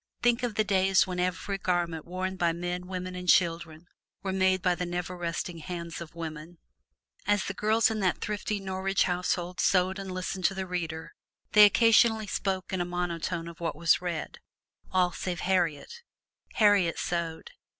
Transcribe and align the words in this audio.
Think 0.23 0.41
of 0.41 0.55
the 0.55 0.63
days 0.63 1.05
when 1.05 1.19
every 1.19 1.59
garment 1.59 2.05
worn 2.05 2.35
by 2.35 2.53
men, 2.53 2.87
women 2.87 3.13
and 3.15 3.29
children 3.29 3.85
was 4.23 4.33
made 4.33 4.63
by 4.63 4.73
the 4.73 4.83
never 4.87 5.15
resting 5.15 5.59
hands 5.59 6.01
of 6.01 6.15
women! 6.15 6.57
And 7.27 7.35
as 7.35 7.43
the 7.45 7.53
girls 7.53 7.91
in 7.91 7.99
that 7.99 8.17
thrifty 8.17 8.59
Norwich 8.59 9.03
household 9.03 9.59
sewed 9.59 9.99
and 9.99 10.11
listened 10.11 10.45
to 10.45 10.55
the 10.55 10.65
reader, 10.65 11.13
they 11.51 11.65
occasionally 11.65 12.25
spoke 12.25 12.73
in 12.73 12.79
monotone 12.89 13.47
of 13.47 13.59
what 13.59 13.75
was 13.75 14.01
read 14.01 14.39
all 14.91 15.11
save 15.11 15.41
Harriet: 15.41 16.01
Harriet 16.55 16.97
sewed. 16.97 17.51